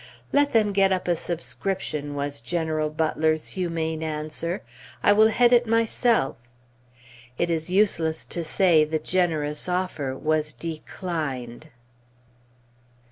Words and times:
"Let 0.31 0.51
them 0.51 0.71
get 0.73 0.91
up 0.91 1.07
a 1.07 1.15
subscription," 1.15 2.15
was 2.15 2.41
General 2.41 2.89
Butler's 2.89 3.49
humane 3.49 4.01
answer. 4.01 4.63
"I 5.03 5.13
will 5.13 5.27
head 5.27 5.53
it 5.53 5.67
myself." 5.67 6.37
It 7.37 7.51
is 7.51 7.69
useless 7.69 8.25
to 8.25 8.43
say 8.43 8.83
the 8.83 8.97
generous 8.97 9.69
offer 9.69 10.17
was 10.17 10.53
declined. 10.53 11.69